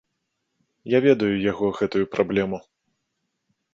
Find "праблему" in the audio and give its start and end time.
2.17-2.57